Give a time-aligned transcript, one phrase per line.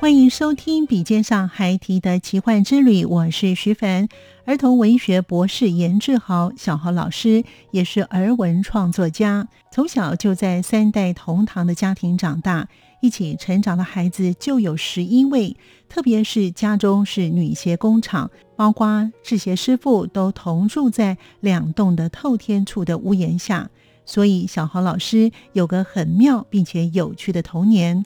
[0.00, 4.08] 欢迎收听《笔尖上孩提的奇幻之旅》，我是徐凡。
[4.44, 12.68] 儿童文学博士严志豪，小豪老师也是儿文创作家，从小就在三代同堂的家庭长大，
[13.02, 15.56] 一起成长的孩子就有十一位。
[15.88, 23.68] 特别是家中是女鞋工厂，包括制鞋师傅都同住在两栋的透天处的屋檐下，
[24.06, 28.04] 所以小豪老师有个很妙并且有趣的童年。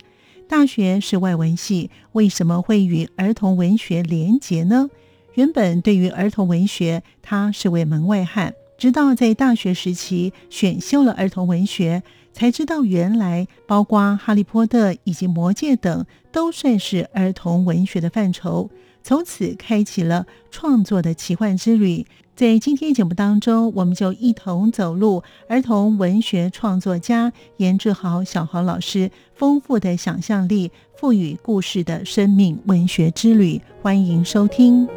[0.52, 4.90] 大学是外文系，为什么会与儿童文学连结呢？
[5.32, 8.52] 原本对于儿童文学，他是位门外汉。
[8.76, 12.02] 直到在大学时期选修了儿童文学，
[12.34, 18.68] 才知道原来包括《哈利波特》以及《魔戒》等都算是儿童文学的范畴。
[19.02, 22.06] 从此开启了创作的奇幻之旅。
[22.34, 33.60] 在今天节目当中，我们就一同走入儿童文学创作家严志豪小豪老师丰富的想象力、赋予故事的生命文学之旅。
[33.82, 34.88] 欢迎收听。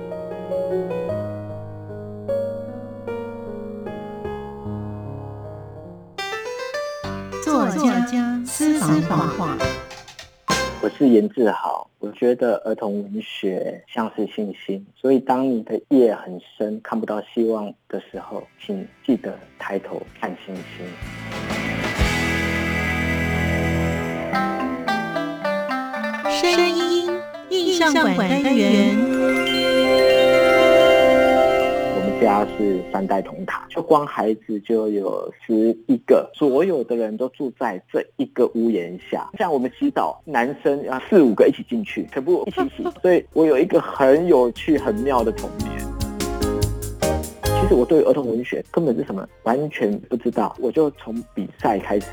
[7.44, 9.58] 作家私房话，
[10.86, 11.90] 我是严志豪。
[11.98, 20.86] 我觉得儿童文学像是星星，所以当你的夜很深，看不到希望的时候，请记得抬头看星星。
[26.30, 27.10] 声音
[27.50, 29.55] 印象馆单元。
[32.26, 39.30] 家是三代同堂，就光孩子就有十一个，所有的人都住在这一个屋檐下。
[39.38, 42.84] 像我们洗澡，男生要四五个一起进去，全部一起洗。
[43.00, 45.72] 所以我有一个很有趣、很妙的童年。
[47.62, 52.08] 其实我对儿童文学根本是什么完全不知道，我就从比赛开始，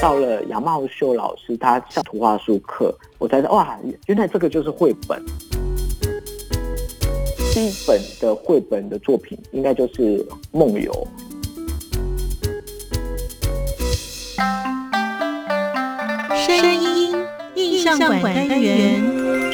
[0.00, 5.22] 到了杨茂秀老师他上图画书课，我才知道哇，原来这个就是绘本。
[7.58, 10.18] 第一本的绘本的作品，应该就是
[10.52, 10.92] 《梦游》。
[16.36, 17.12] 声音
[17.56, 19.47] 印象馆单元。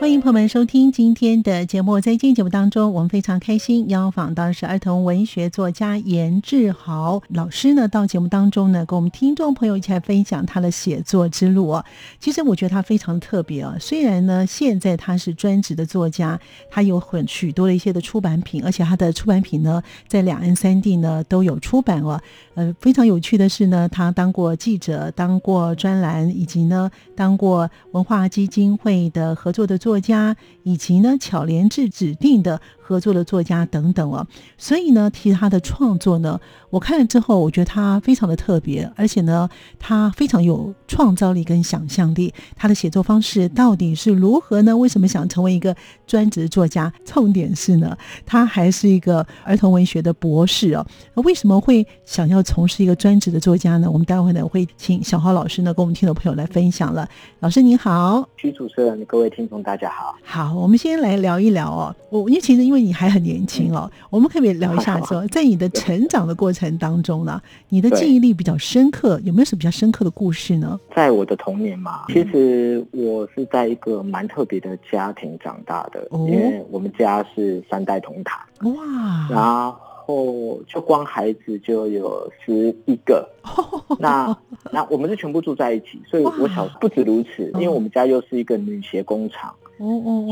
[0.00, 2.00] 欢迎朋友们收听今天的节目。
[2.00, 11.84] 在今天节目当中，我们非常开心邀访到是儿童文学作家严志豪老师呢，到节目当中呢，跟我们听众朋友一起来分享他的写作之路哦。
[12.18, 13.76] 其实我觉得他非常特别啊。
[13.78, 16.40] 虽然呢，现在他是专职的作家，
[16.70, 22.18] 他有很许多的一些的出版品，而且他的出版品呢，在两岸三地呢都有出版哦。
[22.54, 29.89] 呃，非常有趣的是呢，他当过记者，当过专栏，以及呢，当过文化基金会的合作的作。
[29.90, 32.60] 作家以及呢，巧莲智指定的。
[32.90, 34.26] 合作的作家等等哦，
[34.58, 36.40] 所以呢，提他的创作呢，
[36.70, 39.48] 我看了之后，我觉得他非常的特别，而且呢，
[39.78, 42.34] 他非常有创造力跟想象力。
[42.56, 44.76] 他的写作方式到底是如何呢？
[44.76, 45.72] 为什么想成为一个
[46.04, 46.92] 专职作家？
[47.04, 47.96] 重点是呢，
[48.26, 50.84] 他还是一个儿童文学的博士哦。
[51.14, 53.88] 为什么会想要从事一个专职的作家呢？
[53.88, 57.08] 我们待会呢会请小浩老师呢跟我们听众朋友来分享了。
[57.38, 60.16] 老师您好，徐主持人，各位听众大家好。
[60.24, 61.94] 好，我们先来聊一聊哦。
[62.10, 70.78] 我因为其实因为你还很年轻哦，我们可不可以聊一下说，在你的成长的过程当中呢，你的记忆力比较深刻，有没有什么比较深刻的故事呢？
[70.94, 78.40] 在我的童年嘛，其实我是在一个蛮特别的家庭长大的，因为我们家是三代同堂。
[78.72, 79.74] 哇，然
[80.06, 83.28] 后就光孩子就有十一个，
[83.98, 84.36] 那
[84.70, 89.54] 那我们是全部住在一起，所以我小不止如此，因为我们家又是一个女鞋工厂。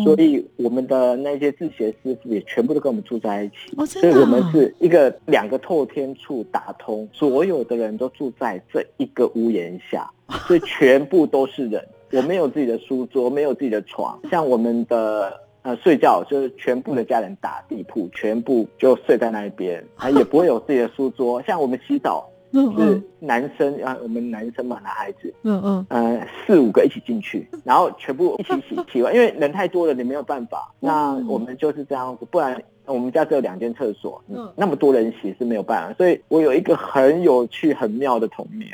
[0.05, 3.55] 所以我们的那些制鞋师傅也全部都跟我们住在一起。
[3.77, 10.11] 哦，真的、啊，所以我们是一个两个透天处打通，所有的人都住在这一个屋檐下，
[10.47, 11.83] 所以全部都是人。
[12.13, 21.43] 我没有自己的书桌，没有自己的床，像我们的呃睡觉就是全部的家人打地铺，全部就睡在那一边，啊也不会有自己的书桌。
[21.43, 32.63] 像我们洗澡是男生啊，我们男生嘛，男孩子，嗯嗯，呃四五个一起进去， 然后全部一起洗，洗完因为人太多了，你没有办法，那我们就是这样子，不然。
[32.89, 38.71] 我们家只有两间厕所，嗯，那么多人洗是没有办法，所以我有一个很有趣、很妙的童年，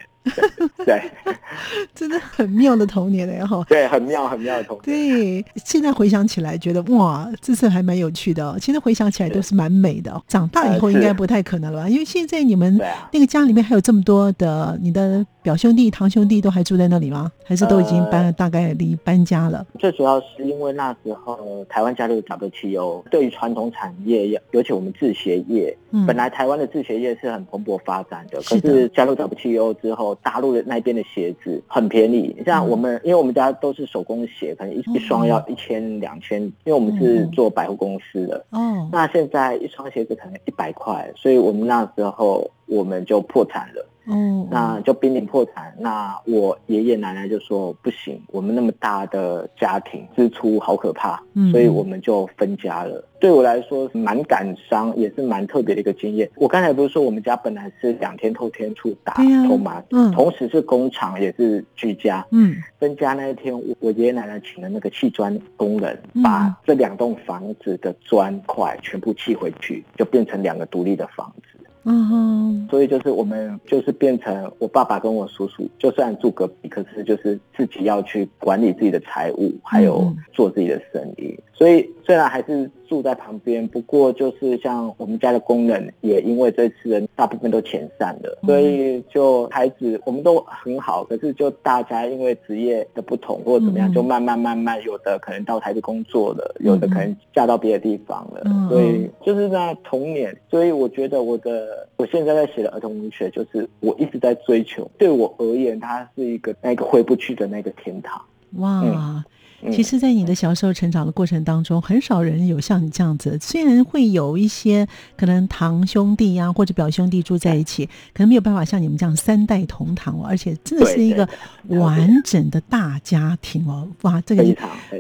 [0.87, 1.03] 对，
[1.95, 5.43] 真的很妙的童年嘞哈，对，很妙、很妙的童年。
[5.43, 8.57] 对，现在回想起来，觉得哇，这次还蛮有趣的。
[8.61, 10.23] 现在回想起来都是蛮美的。
[10.29, 11.89] 长大以后应该不太可能了吧？
[11.89, 12.81] 因为现在你们
[13.13, 17.31] 那个家里面还有这么多的你的表兄弟、堂兄弟都还住在那里吗？
[17.45, 18.33] 还是都已经搬了？
[18.33, 19.65] 大概离搬家了？
[19.79, 32.37] 最主要是因为那时候台湾加入 WTO，对于传统产业，尤其我们制鞋业，本来台湾的制鞋业是很蓬勃发展的，可是加入 WTO 之后，大陆的那边的鞋子很便宜。
[32.45, 38.45] 像我们，因为我们家都是手工鞋，可能一一双要一千两千，因为我们是做百货公司的。
[38.51, 43.87] 哦，那现在一双鞋子可能一百块，所以我们那时候我们就破产了。
[44.07, 45.75] 嗯，那就濒临破产。
[45.79, 53.05] 那我爷爷奶奶就说不行，我们那么大的家庭支出好可怕，所以我们就分家了。
[53.19, 56.31] 对我来说蛮感伤，也是蛮特别的一个经验。
[56.37, 59.83] 我刚才不是说我们家本来是两天透天处打通吗？
[59.91, 62.27] 嗯，同时是工厂也是居家。
[62.31, 71.54] 嗯，分家那一天，我我爷爷奶奶请了那个砌砖工人，把这两栋房子的砖块全部砌回去，就变成两个独立的房子。
[71.87, 81.39] 嗯哼，所以就是我们就是变成我爸爸跟我叔叔，就算住隔壁，可是就是自己要去管理自己的财务，还有做自己的生意。
[81.53, 100.37] 所以虽然还是住在旁边，不过就是像我们家的工人，也因为这次人大部分都遣散了，所以就孩子我们都很好，可是就大家因为职业的不同或者怎么样，就慢慢慢慢有的可能到台北工作了，有的可能嫁到别的地方了，所以就是在童年。
[100.51, 108.21] 所以我觉得我的我现在在写的儿童文学，就是我一直在追求，对我而言，它是一个那个回不去的那个天堂。
[108.59, 109.25] 哇。
[109.73, 113.39] 其实，在你的小时候成长的过程当中，很少人有像你这样子。
[113.41, 121.27] 虽然会有一些可能堂兄弟呀或者表兄弟住在一起，可能没有办法像你们这样三代同堂哦，而且真的是一个
[121.69, 123.89] 完整的大家庭哦。
[124.03, 124.45] 哇，这个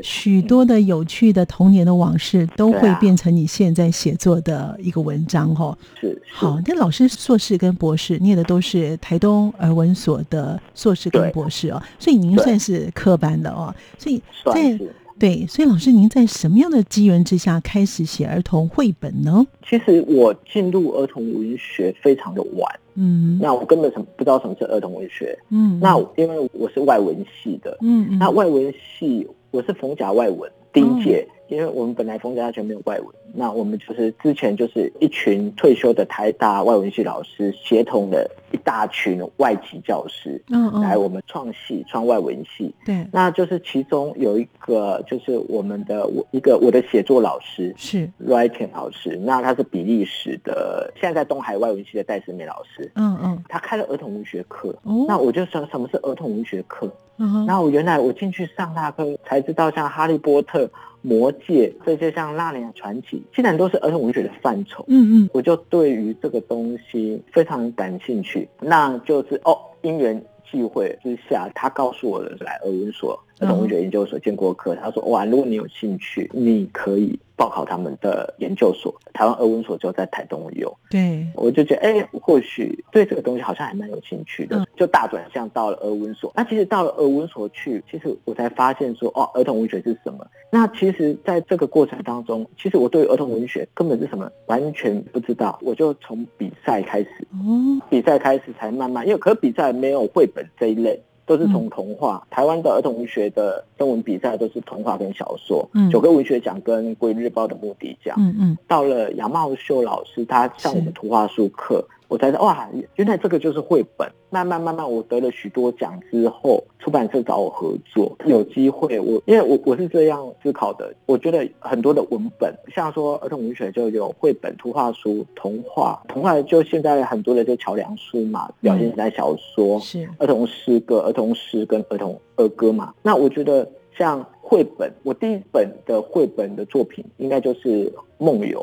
[0.02, 5.76] 许多的有趣的童年的往事都会变成你现在写作的一个文章哦。
[6.00, 14.22] 是好，那老师硕士跟博士念的都是台东儿文所的硕士跟博士哦，所以您算是科班的哦，所以。
[14.54, 14.78] 对
[15.16, 19.46] 对，所以老师，您在什么样的机缘之下开始写儿童绘本呢？
[19.64, 31.26] 其实我进入儿童文学非常的晚，嗯，那我根本什不知道什么是儿童文学，嗯，那因为我是外文系的，嗯，那外文系我是逢甲外文第一届。
[31.48, 48.10] 因为我们本来逢甲大学没有外文，那我们就是之前就是一群退休的台大外文系老师协同了一大群外籍教师，嗯嗯，来我们创系创外文系，对，那就是其中有一个就是我们的我一个我的写作老师是。
[48.26, 54.74] Writing 老师，那他是比利时的，现在在东海外文系的戴思美老师，嗯嗯，他开了儿童文学课，
[55.06, 60.70] 那我就想什么是儿童文学课，嗯，那我原来我进去上那课才知道像哈利波特。
[61.06, 64.82] 魔界这些像《纳尼亚传奇》，既然都是儿童文学的范畴。
[64.88, 68.48] 嗯嗯，我就对于这个东西非常感兴趣。
[68.58, 74.74] 那就是哦，因缘际会之下，他告诉我的来儿文所儿童文学研究所建国科。
[74.76, 80.72] 他说：“哇，如果你有兴趣，你可以。”报考他们的研究所，台湾俄文所就在台东有。
[80.88, 86.32] 对，我就觉得，哎，或许对这个东西好像还蛮有兴趣的，就大转向到了俄文所。
[86.36, 90.24] 那其实到了俄文所去，其实我才发现说，哦，儿童文学是什么？
[90.48, 95.58] 那其实在这个过程当中，其实我对儿童文学根本是什么完全不知道。
[95.60, 101.02] 我就从比赛开始，哦，比赛开始才慢慢，因为可比赛没有绘本这一类。
[101.26, 108.14] 都是从童话，台湾的儿童文学的中文比赛都是童话跟小说，九个文学奖跟国语日报的目的奖。
[108.18, 111.86] 嗯嗯，到了杨茂秀老师，他上我们图画书课。
[112.08, 114.10] 我才知道哇，原来这个就是绘本。
[114.30, 120.92] 慢慢慢慢，我得了许多奖之后，出版社找我合作，有机会我因为我我是这样思考的。
[121.06, 132.92] 我觉得很多的文本，像说儿童文学就有绘本、图画书、童话，童话就现在很多的就桥梁书嘛，表现在小说，是儿童诗歌、儿童诗跟儿童儿歌嘛。
[133.02, 133.68] 那我觉得。
[133.96, 137.86] 像绘本，我第一本的绘本的作品应该就是
[138.18, 138.58] 《梦游》。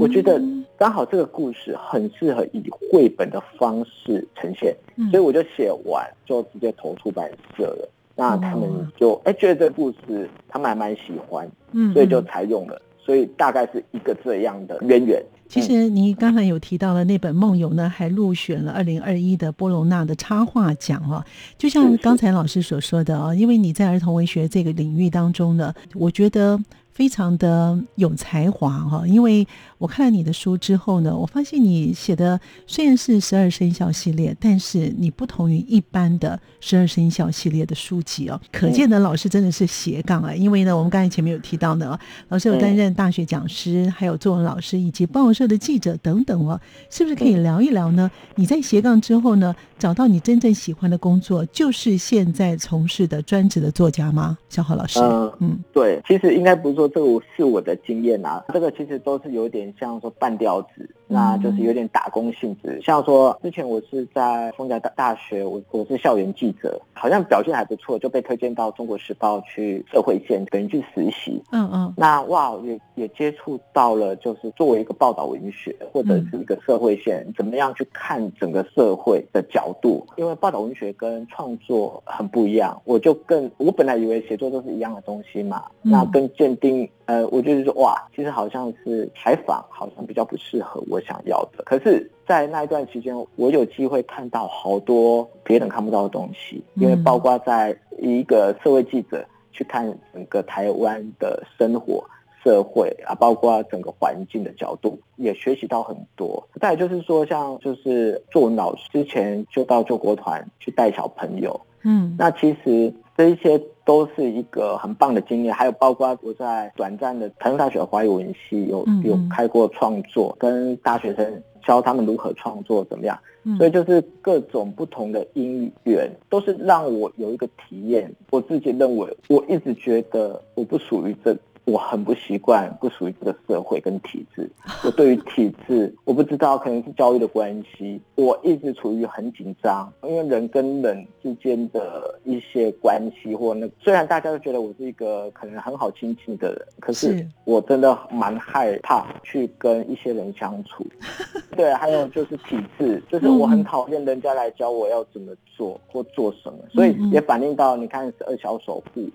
[0.00, 0.40] 我觉得
[0.78, 4.74] 刚好这个故事很适合以绘本的方式呈现，
[5.10, 7.88] 所以我就写完就直接投出版社了。
[8.14, 11.50] 那他们就哎觉得这个故事他们还蛮喜欢，
[11.92, 12.80] 所以就采用了。
[13.04, 15.22] 所以大概是一个这样的渊源。
[15.48, 21.22] 其实你刚才有提到的那本《梦游》呢，还入选了二零二一的波隆纳的插画奖哦。
[21.58, 26.58] 就像刚才老师所说的啊，因为你在儿童文学这个领域当中呢，我觉得。
[26.92, 29.46] 非常的有才华哈，因为
[29.82, 38.40] 我看了你的书之后呢，我发现你写的虽然是十二生肖系列，但是你不同于一般的十二生肖系列的书籍哦。
[38.52, 41.98] 可见呢，老师真的是斜杠啊，因为呢，我们刚才前面有提到呢，
[42.28, 48.08] 老师有担任大学讲师，还有作文老师，以及报社的记者等等哦，是不是可以聊一聊呢？
[48.36, 54.38] 你在斜杠之后呢，找到你真正喜欢的工作，就是现在从事的专职的作家吗？
[54.48, 55.00] 小豪老师，
[55.40, 56.88] 嗯，对，其实应该不是说。
[56.92, 62.80] 这个是我的经验啊，这个其实都是有点像说半吊子，那就是有点打工性质。
[62.82, 71.42] 像说之前我是在凤甲大大学，我我是校园记者，好像表现还不错，就被推荐到中国时报去社会线，等于去实习。
[71.52, 80.06] 嗯嗯，那哇，也也接触到了，就是作为一个报道文学或者是一个社会线，怎么样去看整个社会的角度？
[80.16, 86.88] 因为报道文学跟创作很不一样，我就更我本来以为写作都是一样的东西嘛，那跟鉴定。
[87.04, 91.62] 呃，我就是说，哇，其实好像是采访，好像比较不适合我想要的。
[91.64, 102.04] 可是，在那一段期间，我有机会看到好多别人看不到的东西，因为包括在一个社会记者去看整个台湾的生活、
[102.42, 106.48] 社会啊，包括整个环境的角度，也学习到很多。
[106.60, 113.60] 再就是说，像就是作文老师之前就到救国团去带小朋友，嗯，那其实这一些。
[113.84, 123.18] 都是一个很棒的经验，还有包括我在短暂的台中大学华语文系有有开过创作，跟大学生教他们如何创作怎么样，
[123.56, 128.12] 所以就是各种不同的因缘，都是让我有一个体验。
[128.30, 131.36] 我自己认为，我一直觉得我不属于这。
[131.64, 134.50] 我很不习惯，不属于这个社会跟体制。
[134.84, 150.84] 我对于体制，我不知道，可能是教育的关系，我一直处于很紧张，因为人跟人之间的一些关系，或那虽然大家都觉得我是一个可能很好亲近的人，可是我真的蛮害怕去跟一些人相处。
[151.56, 159.08] 对，还有就是体制，就是我很讨厌人家来教我要怎么做或做什么，所以也反映到你看十二小守护，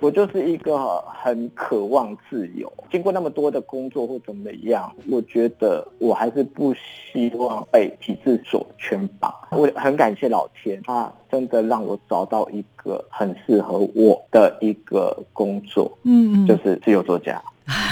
[0.00, 1.89] 我就是一个很渴。
[1.90, 9.32] 望自由，经过那么多的工作或怎么样，我觉得我还是不希望被体制所圈绑。
[9.50, 17.42] 我很感谢老天，他真的让我找到一个很适合我的一个工作，嗯嗯，就是自由作家，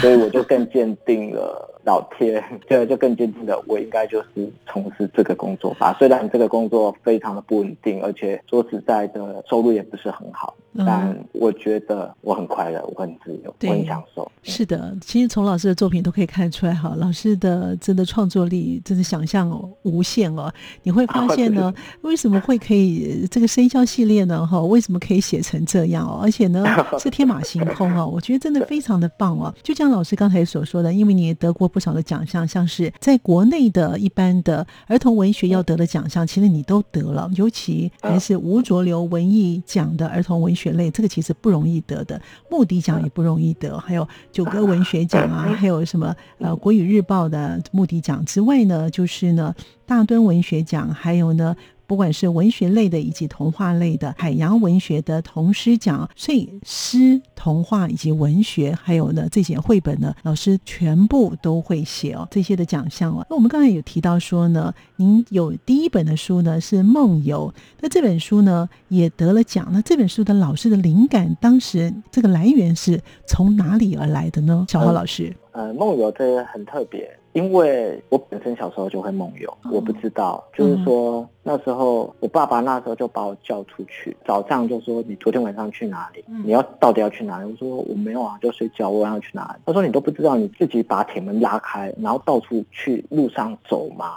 [0.01, 1.78] 所以我就更坚定了。
[1.85, 5.97] 老天，对，就更坚定的，我应该就是从事这个工作吧。
[5.99, 14.31] 虽然这个工作非常的不稳定，而且说实在的，收入也不是很好，但我觉得我很快乐，我很自由，我很享受。
[14.43, 19.51] 是的，其实从老师的作品都可以看出来，哈，老师的真的创作力真的想象
[19.83, 20.53] 无限哦。
[20.83, 24.47] 你会发现呢，为什么会可以这个生肖系列呢？
[24.47, 26.21] 哈，为什么可以写成这样哦？
[26.23, 26.65] 而且呢，
[27.01, 28.07] 是天马行空哦。
[28.07, 29.55] 我觉得真的非常的棒哦。
[29.63, 31.79] 就像老师刚才所说的，因为你也得过。
[31.79, 37.31] 不少的奖项，像是在国内的一般的儿童文学要得的奖项，其实你都得了。
[37.37, 42.21] 尤其还是吴浊流文艺奖的儿童文学类，这个其实不容易得的。
[42.51, 49.55] 穆迪奖也不容易得，还有九歌文学奖啊， 还有什么呃国语日报的穆迪奖之外呢，就是呢
[49.87, 51.55] 大墩文学奖，还有呢。
[51.89, 62.29] 不管是文学类的以及童话类的，海洋文学的童诗奖，所以诗、童话以及文学，还有呢这些绘本呢，老师全部都会写哦。
[62.31, 69.67] 这些的奖项哦，那我们刚才有提到说呢，您有第一本的书呢是《梦游》，那这本书呢也得了奖。
[69.73, 74.67] 那这本书的老师的灵感，当时这个来源是从哪里而来的呢？
[74.69, 77.11] 小花老师，呃，《梦游》这个很特别。
[77.39, 86.25] 因为我本身小时候就会梦游，我不知道，就是说那时候我爸爸那时候就把我叫出去，早上就说你昨天晚上去哪里？
[86.45, 87.49] 你要到底要去哪里？
[87.49, 88.91] 我说我没有啊，就睡觉。
[88.91, 89.63] 我要去哪里？
[89.65, 94.17] 他说你都不知道，你自己把铁门拉开，然后到处去路上走嘛。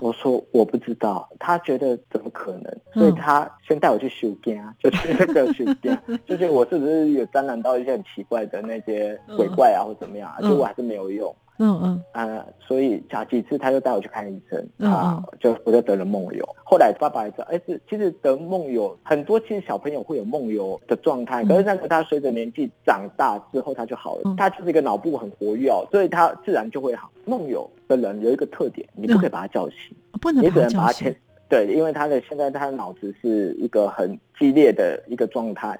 [0.00, 2.72] 我说我不知道，他觉得怎么可能？
[2.94, 10.32] 所以他先带我去修店啊，就去那个修店， 就觉得我是不是有沾染到一些很奇怪的那些鬼怪啊，或怎么样？
[10.40, 11.34] 结果还是没有用。
[11.64, 16.44] 嗯嗯，啊，所以好几次他就带我去看医生，嗯啊，就我就得了梦游。
[16.64, 24.34] 后来爸爸也知道，哎，是其实得梦游很多，其实小朋友会有梦游的状态，可是那个他随着年纪长大之后他就好了，嗯。
[24.34, 27.08] 他就是一个脑部很活跃哦，所以他自然就会好。
[27.24, 31.14] 梦游的人有一个特点，你不可以把他叫醒，不能你只能把他牵。
[31.48, 35.78] 对，因为他的现在他的脑子是一个很激烈的一个状态，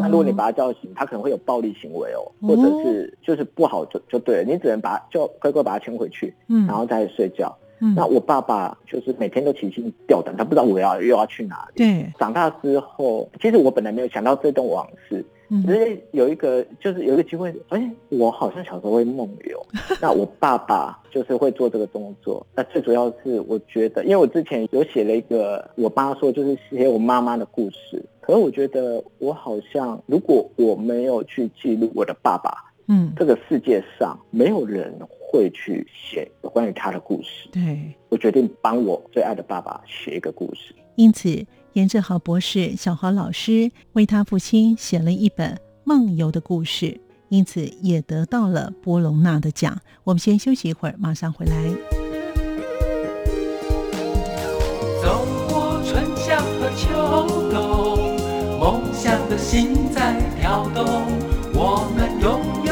[0.00, 7.56] 那如果你把他叫醒，他可能会有暴力行为哦，或者是就是不好就就对了，你只能把就乖乖把他牵回去，嗯，然后再睡觉。
[7.82, 7.94] 嗯。
[7.94, 11.84] 那我爸爸就是每天都提心吊胆，他不知道我要又要去哪里。
[11.84, 15.62] 对，长大之后，其实我本来没有想到这段往事，嗯。
[15.66, 19.60] 只是有一个就是有一个机会，哎，我好像小时候会梦游，
[20.00, 22.46] 那我爸爸就是会做这个动作。
[22.54, 34.96] 那最主要是我觉得，因为我之前有写了一个，我爸说就是写我妈妈的故事，可是我觉得我好像如果我没有去记录我的爸爸，嗯，这个世界上没有人
[35.32, 37.48] 会去写有关于他的故事。
[37.50, 37.94] 对。
[38.10, 40.74] 我决定帮我最爱的爸爸写一个故事。
[40.96, 49.80] 因此，严志豪博士、小豪老师为他父亲写了一本梦游的故事，因此也得到了波隆纳的奖。
[50.04, 51.54] 我们先休息一会儿，马上回来。
[55.02, 56.92] 走过春夏和秋
[57.50, 58.18] 冬，
[58.60, 60.84] 梦想的心在跳动。
[61.54, 62.71] 我们拥有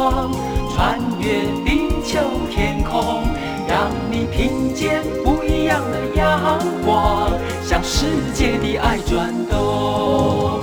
[0.00, 0.32] 光，
[0.70, 2.18] 穿越地球
[2.50, 3.22] 天空，
[3.68, 7.30] 让你听见不一样的阳光，
[7.62, 10.58] 向世界的爱转动。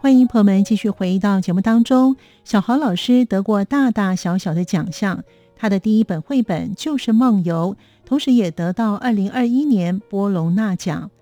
[0.00, 2.16] 欢迎朋友们继续回到节目当中。
[2.42, 5.22] 小豪老师得过大大小小的奖项，
[5.54, 11.12] 他的第一本绘本就是《梦游》，同时也得到二零二一年波隆纳奖。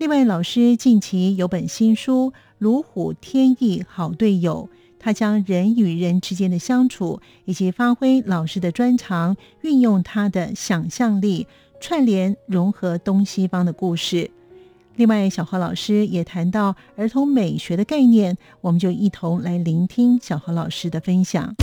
[0.00, 11.46] 另外，老师近期有本新书《如虎添翼好队友》，他将人与人之间的相处以及发挥老师的专长，运用他的想象力，
[11.82, 14.30] 串联融合东西方的故事。
[14.96, 21.54] 另外，小何老师也谈到儿童美学的概念，我们就一同来聆听小何老师的分享。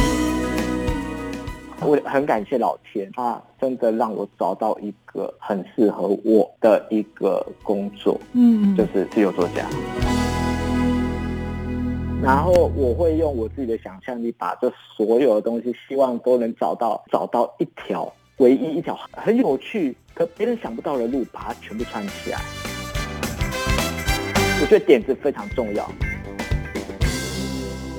[1.80, 9.66] 我很感谢老天，他真的让我找到一个很适合我的一个工作，嗯就是自由作家。
[12.22, 22.40] 然后我会用我自己的想象力，把这所有的东西，希望都能找到找到一条唯一一条很有趣，可别人想不到的路，把它全部串起来。
[24.60, 25.88] 我觉得点子非常重要。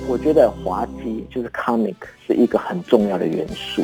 [0.09, 1.93] 我觉得滑稽就是 comic
[2.25, 3.83] 是一个很重要的元素。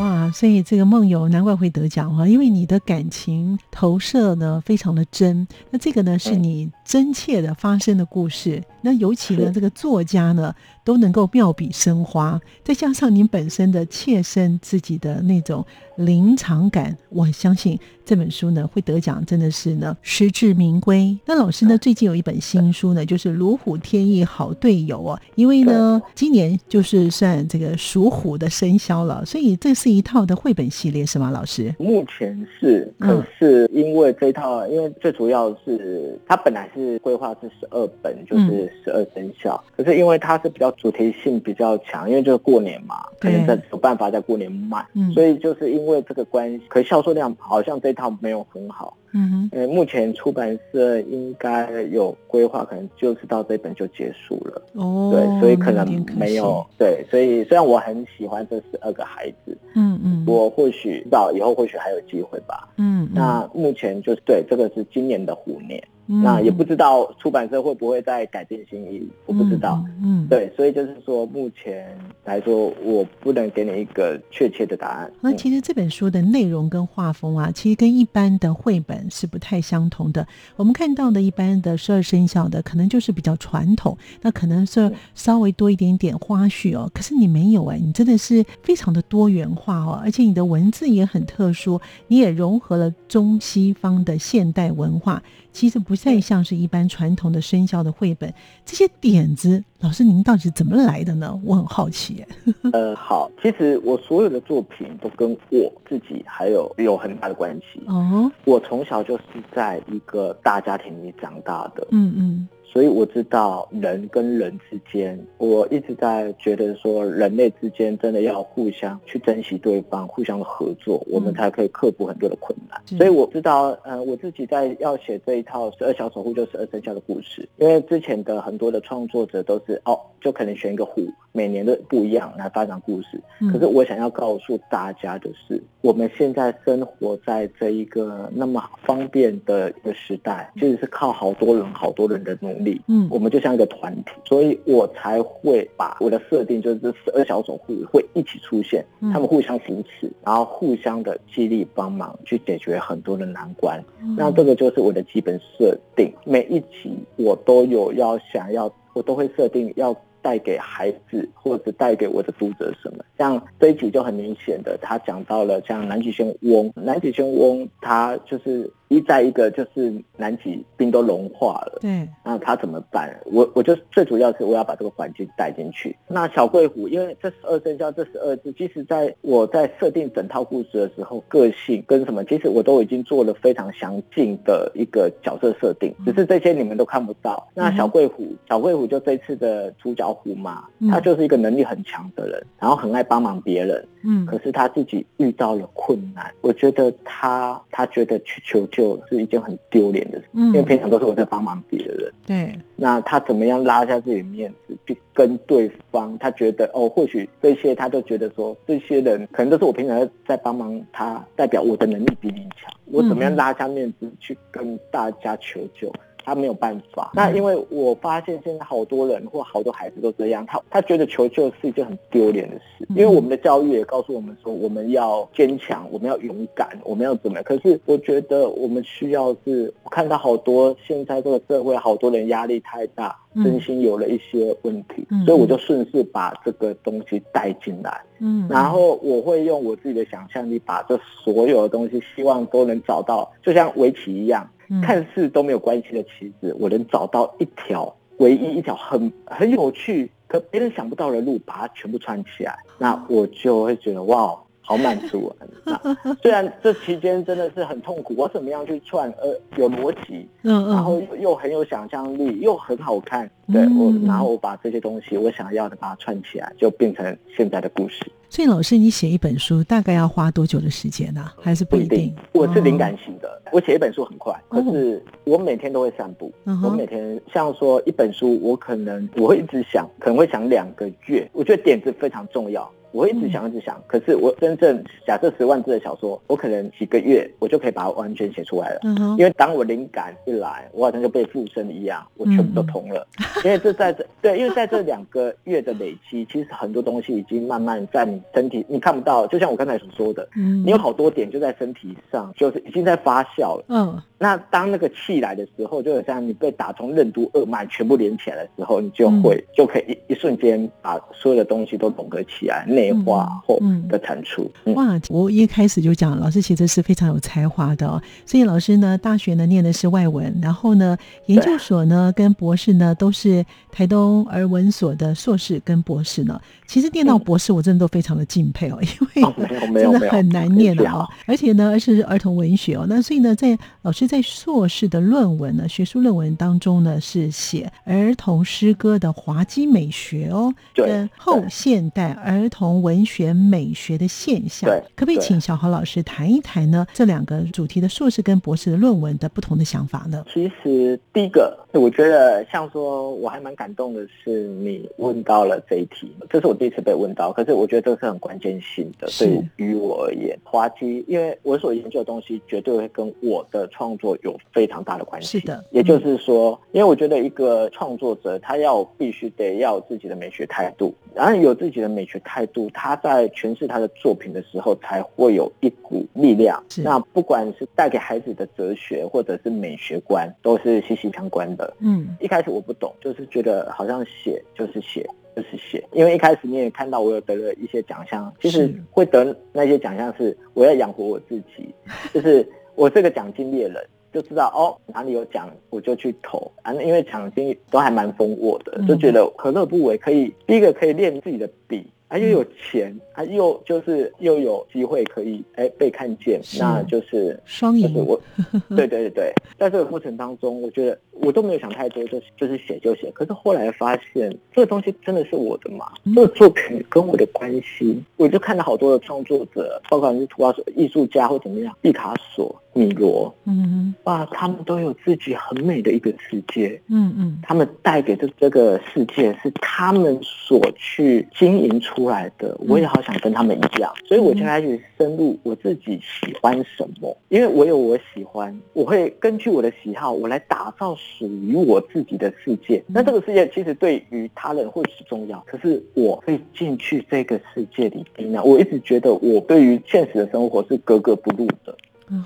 [0.00, 5.46] 哇，所以这个梦游难怪会得奖哈，因为你的感情投射呢非常的真。
[5.68, 8.62] 那这个呢是你真切的发生的故事。
[8.82, 15.64] 那尤其呢，这个作家呢都能够妙笔生花，再加上您本身的切身自己的那种
[15.96, 21.18] 临场感，我相信这本书呢会得奖，真的是呢实至名归。
[21.24, 31.30] 那老师呢最近有一本新书呢，就是《如虎添翼好队友》哦，因为呢今年就是算这个属虎的生肖了，所以这是一套的绘本系列是吗？
[31.30, 31.74] 老师？
[31.78, 45.10] 目前是，可是因为这一套，因为最主要是它本来是规划是十二本，就是十二生肖，可是因为它是比较主题性比较强，因为就是过年嘛，可能在有办法在过年卖，嗯。
[45.12, 48.96] 所以就是因为这个关系，可销售量好像这一套没有很好。
[49.16, 54.60] 嗯哼，呃，目前出版社应该有规划，可能就是到这本就结束了。
[54.72, 62.68] 哦，对，所以可能没有对，所以虽然我很喜欢这十二个孩子，嗯嗯，我或许到以后或许还有机会吧。
[62.76, 63.10] 嗯，嗯。
[63.14, 75.10] 那目前就是对这个是今年的虎年，嗯那也不知道出版社会不会再改变心意，我不知道。，嗯，嗯对，所以就是说目前来说，我不能给你一个确切的答案。
[75.10, 80.26] 嗯那其实这本书的内容跟画风啊，其实跟一般的绘本是不太相同的。
[80.56, 86.90] 我们看到的一般的十二生肖的，可能就是比较传统，那可能是稍微多一点点花絮哦。
[86.92, 95.22] 可是你没有哎、你真的是非常的多元化哦，而且你的文字也很特殊，你也融合了中西方的现代文化。
[95.52, 98.32] 其实不太像是一般传统的生肖的绘本，
[98.64, 101.38] 这些点子，老师您到底是怎么来的呢？
[101.44, 102.24] 我很好奇。
[102.72, 107.80] 呃，好，其实我所有的作品都跟我自己还有有很大的关系。
[107.86, 109.22] 哦，我从小就是
[109.54, 122.82] 在一个大家庭里长大的，嗯嗯所以我知道人跟人之间，我一直在觉得说，人类之间真的要互相去珍惜对方，互相的合作，我们才可以克服很多的困难。
[122.98, 133.22] 所以我知道，嗯，我自己在要写这一套十二小守护，就十二生肖的故事，因为之前的很多的创作者都是哦，就可能选一个虎，每年的不一样来发展故事。
[133.52, 142.63] 可是我想要告诉大家的是，我们现在生活在这一个那么方便的一个时代，其实是靠好多人、好多人的努力。
[142.86, 153.82] 嗯，我们就像一个团体，所以我才会把我的设定就是这十二小种会会一起出现，他们互相扶持，然后互相的激励帮忙去解决很多的难关。
[154.16, 159.94] 那这个就是我的基本设定，每一集我都有要想要，我都会设定要。
[160.24, 163.04] 带给孩子，或者带给我的读者什么？
[163.18, 173.14] 像这一集就很明显的，他讲到了像南极熊翁，南极熊翁他就是一再一个就是南极冰都融化了，对，那他怎么办？
[173.26, 175.94] 我我就最主要是我要把这个环境带进去。
[176.08, 187.46] 那小贵虎，因为这十二生肖这十二字，即使在我在设定整套故事的时候，个性跟什么，其实我都已经做了非常详尽的一个角色设定，只是这些你们都看不到。
[187.52, 190.04] 那小贵虎，小贵虎就这次的主角。
[190.14, 193.84] 虎嘛，他就是一个能力很强的人，然后很爱帮忙别人。
[194.04, 202.12] 嗯，可是他自己遇到了困难，我觉得他他觉得去求救是一件很丢脸的事，因为平常都是我在帮忙别人。
[202.26, 206.18] 对，那他怎么样拉下自己面子去跟对方？
[206.18, 212.72] 他觉得哦，或许这些他都觉得说，这些人可能都是我平常在帮忙他，代表我的能力比你强。
[212.86, 215.92] 我怎么样拉下面子去跟大家求救？
[216.24, 217.12] 他没有办法。
[217.14, 222.86] 那因为我发现现在好多人或好多孩子都这样，他他觉得求救是一件很丢脸的事。
[222.90, 227.44] 因为我们的教育也告诉我们说，我们要坚强，我们要勇敢，我们要怎么样？
[227.44, 238.00] 可是我觉得我们需要是，我看到好多现在这个社会，好多人压力太大，身心有了一些问题，所以我就顺势把这个东西带进来。
[238.20, 244.48] 嗯，然后我会用我自己的想象力，把这所有的东西，希望都能找到，就像围棋一样。
[244.82, 255.30] 看似都没有关系的棋子，我能找到一条唯一一条很很有趣，可别人想不到的路，把它全部串起来，那我就会觉得哇，好满足
[255.66, 255.80] 啊！
[256.22, 268.10] 虽然这期间真的是很痛苦，我怎么样去串，呃，有逻辑，嗯嗯，然后又很有想象力，又很好看，对我，然后我把这些东西我想要的把它串起来，就变成现在的故事。
[268.30, 271.30] 所以老师，你写一本书大概要花多久的时间呢？
[271.40, 272.12] 还是不一定？
[272.32, 276.32] 我是灵感型的，我写一本书很快，可是我每天都会散步。
[276.64, 281.28] 我每天像说一本书，我可能我会一直想，可能会想两个月。
[281.32, 282.68] 我觉得点子非常重要。
[282.94, 283.82] 我会一直想，一直想。
[283.88, 288.80] 可是我真正假设十万字的小说，我可能几个月我就可以把它完全写出来了。
[288.84, 293.04] 嗯因为当我灵感一来，我好像就被附身一样，我全部都通了。
[293.44, 299.26] 因为这在这对，因为在这两个月的累积，其实很多东西已经慢慢在你身体你看不到。
[299.26, 303.64] 就像我刚才所说的，嗯，你有好多点就在身体上，就是已经在发酵了。
[303.68, 304.00] 嗯。
[304.16, 314.50] 那当那个气来的时候，就好像你被打从任督二脉，全部连起来的时候，你就会就可以一一瞬间把所有的东西都融合起来，内化后的产出。
[314.74, 315.00] 哇！
[315.08, 317.86] 我一开始就讲，老师其实是非常有才华的。
[317.86, 326.40] 哦所以老师呢，大学呢念的是外文，然后呢，研究所呢跟博士呢都是台东儿文所的硕士跟博士呢。
[326.66, 332.86] 其实念到博士，我真的都非常的敬佩哦，因为真的很难念的哦，而且呢是儿童文学哦。
[332.88, 344.70] 那所以呢，在老师在在硕士的论文呢，学术论文当中呢，是写儿童诗歌的滑稽美学哦，跟后现代儿童文学美学的现象。
[344.94, 346.86] 可不可以请小豪老师谈一谈呢？
[346.94, 350.24] 这两个主题的硕士跟博士的论文的不同的想法呢？
[350.32, 364.14] 其实第一个，我觉得像说我还蛮感动的是，你问到了这一题，这是我第一次被问到，可是我觉得这是很关键性的，对于我而言，滑稽，因为我所研究的东西绝对会跟我的创作。
[364.22, 376.62] 有非常大的关系，是的，也就是说，因为我觉得一个创作者他要必须得要自己的美学态度，然后有自己的美学态度，他在诠释他的作品的时候才会有一股力量。
[376.76, 381.63] 那不管是带给孩子的哲学或者是美学观，都是息息相关的。
[381.78, 391.74] 嗯，一开始我不懂，就是觉得好像写就是写就是写，因为一开始你也看到我有得了一些奖项，其实会得那些奖项是我要养活我自己，
[392.12, 393.76] 就是我这个奖金猎人。
[394.12, 399.98] 就知道哦，哪里有奖我就去投啊，因为奖金都还蛮丰沃的，就觉得何乐不为？
[399.98, 401.84] 可以第一个可以练自己的笔。
[402.14, 407.92] 啊又有钱他又就是又有机会可以哎被看见，那就是双赢。
[407.92, 408.20] 我，
[408.76, 413.10] 对对对对，在这个过程当中，我觉得我都没有想太多，就就是写就写。
[413.10, 415.90] 可是后来发现这个东西真的是我的嘛？
[416.14, 422.54] 这个作品跟我的关系，我就看到好多的创作者，包括是图画艺术家或怎么样，毕卡索。
[422.74, 442.82] 米罗，嗯，哇，他们都有自己很美的一个世界，嗯嗯，他们带给这这个世界是他们所去经营出来的，我也好想跟他们一样，所以我就开始深入我自己喜欢什么，因为我有我喜欢，我会根据我的喜好，我来打造属于我自己的世界。
[442.88, 451.76] 那这个世界其实对于他人或许重要，可是我会进去这个世界里边，我一直觉得我对于现实的生活是格格不入的。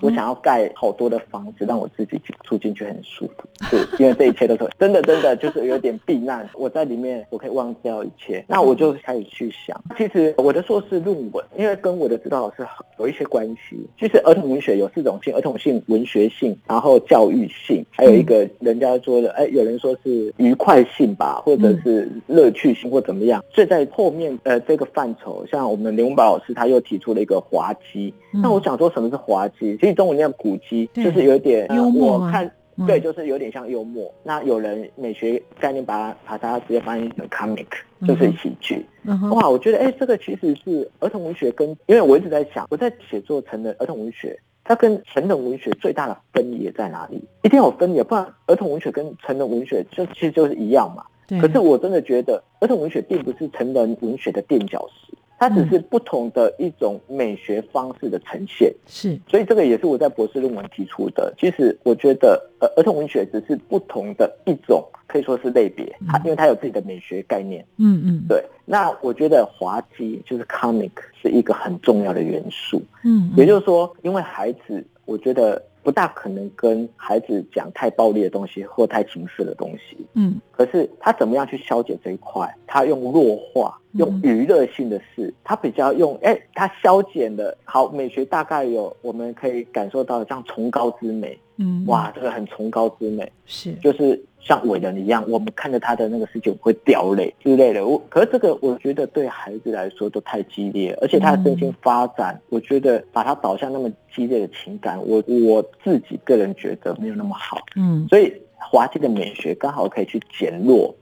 [0.01, 3.49] 我想要盖好多的房子，让我自己住进去很舒服。
[3.71, 6.49] 对，因为这一切都是真的，真的就是有点避难。
[6.55, 8.45] 我在里面，我可以忘掉一切。
[8.49, 12.67] 那我就开始去想，其实我的硕士论文，因为跟我的指导老师
[12.99, 13.89] 有一些关系。
[13.99, 23.45] 其实儿童文学有四种性：儿童性、文学性，然后教育性，还有一个人家说的，哎，有人说是愉快性吧，或者是乐趣性或怎么样。
[23.53, 28.13] 所以在后面呃这个范畴，像我们林文宝老师他又提出了一个滑稽。
[28.31, 29.68] 那我想说什么是滑稽？
[29.77, 32.19] 其实中文念古籍，就是有点幽默。
[32.19, 32.51] 我看
[32.87, 34.09] 对，就是有点像幽默。
[34.23, 37.67] 那有人美学概念把它把它直接翻译成 comic，
[38.07, 38.87] 就是喜剧。
[39.33, 47.21] 哇，我觉得哎，这个其实是儿童文学跟，因为我一直在想，我在写作成人儿童文学，它跟成人文学最大的分野在哪里？
[47.43, 51.03] 一定要有分野，不然儿童文学跟成人文学就其实就是一样嘛。
[51.41, 55.15] 可是我真的觉得儿童文学并不是成人文学的垫脚石。
[55.39, 61.33] 它只是不同的一种美学方式的呈现，是，所以这个也是我在博士论文提出的。
[61.39, 67.65] 其实我觉得，呃，儿童文学只是不同的一种，可以说是类别，它因为它有自己的美学概念。
[67.77, 68.45] 嗯嗯，对。
[68.65, 70.91] 那我觉得滑稽就是 comic
[71.23, 72.83] 是一个很重要的元素。
[73.05, 75.63] 嗯，也就是说，因为孩子，我觉得。
[75.81, 82.53] 不大可能跟孩子讲太暴力的东西或太情色的东西，嗯，可是他怎么样去消解这一块？
[82.67, 91.39] 他用弱化，用娱乐性的事，他比较用，哎，他消减的好美学大概有，我们可以感受到像崇高之美。
[91.61, 97.85] 嗯，哇，这个很崇高之美，是就是像伟人一样，我们看着他的那个事情会掉泪之类的。
[97.85, 107.59] 我可是这个，我觉得对孩子来说都太激烈，而且他的身心发展，我觉得把他导向那么激烈的情感，我我自己个人觉得没有那么好。
[107.75, 110.95] 嗯，所以滑稽的美学刚好可以去减弱。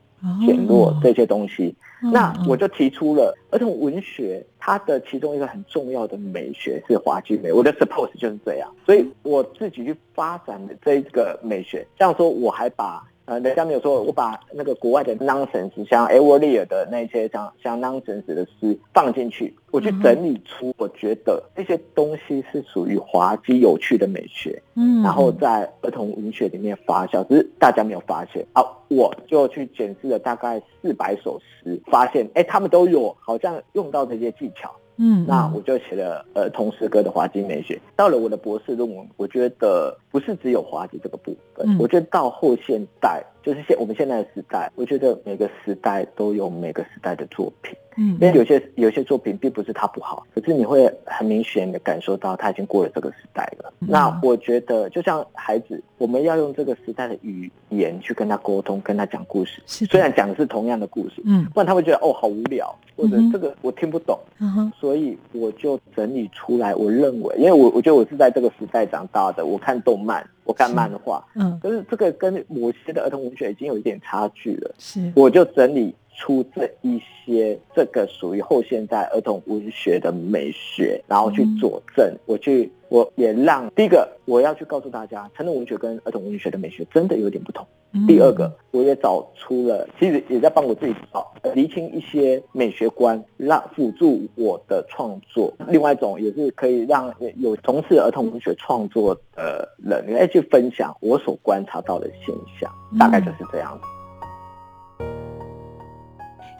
[0.44, 1.74] 减弱这些东西，
[2.12, 13.02] 那我就提出了儿童文学它的其中一个很重要的美学是滑稽美，我的 suppose 就是这样，所以我自己去发展的这个美学，这样说我还把。
[13.26, 28.46] 呃，人家没有说，我把那个国外的 nonsense，像 e e e r 的那些像像 nonsense 的诗放进去，我去整理出我觉得这些东西是属于滑稽有趣的美学，嗯，然后在儿童文学里面发酵，只是大家没有发现。
[28.52, 34.72] 啊，我就去检视了大概四百首诗，发现哎，他们都有好像用到这些技巧。
[34.98, 37.78] 嗯，那我就写了儿童诗歌的滑稽美学。
[37.94, 47.76] 到了我的博士论文，我觉得不是只有滑稽这个部分，我觉得到后现代，就是现我们现在的时代，我觉得每个时代都有每个时代的作品。
[47.98, 53.72] 嗯，因为有些有些作品并不是它不好，可是你会很明显的感受到他已经过了这个时代了。
[53.78, 59.62] 那我觉得就像孩子，我们要用这个时代的语言去跟他沟通，跟他讲故事。
[59.66, 64.18] 虽然讲的是同样的故事，嗯，不然他会觉得哦好无聊，或者这个我听不懂。
[64.40, 70.05] 嗯哼，所以我就整理出来，我认为，因为我我觉得我是在这个时代长大的，我看动漫，
[70.44, 74.74] 我看漫画，嗯，可是这个跟某些的儿童文学已经有一点差距了。
[74.78, 75.94] 是，我就整理。
[76.16, 82.16] 出这一些，这个属于后现代儿童文学的美学，然后去佐证。
[82.24, 87.66] 我去，我也让第一个，我要去告诉大家，成人文学跟儿童文学的美学真的有点不同。
[88.06, 95.54] 第二个，我也找出了，其实也在帮我自己找厘清一些美学观，让辅助我的创作。
[95.68, 103.95] 另外一种也是可以让有从事儿童文学创作的人来去分享我所观察到的现象，大概就是这样子。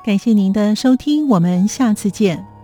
[0.06, 2.55] 感谢您的收听，我们下次见。